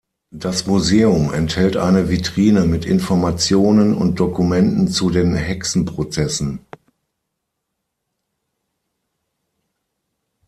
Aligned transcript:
Das 0.33 0.65
Museum 0.65 1.31
enthält 1.31 1.77
eine 1.77 2.09
Vitrine 2.09 2.65
mit 2.65 2.85
Informationen 2.85 3.93
und 3.93 4.19
Dokumenten 4.19 4.87
zu 4.87 5.11
den 5.11 5.35
Hexenprozessen. 5.35 6.65